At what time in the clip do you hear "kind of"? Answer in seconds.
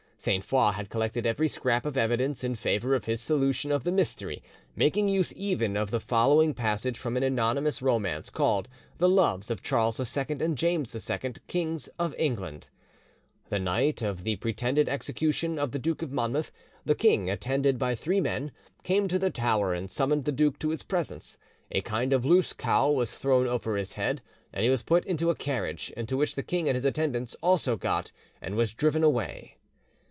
21.81-22.23